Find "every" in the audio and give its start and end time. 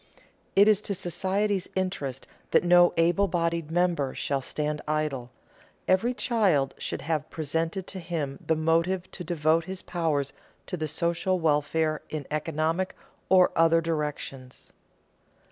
5.87-6.15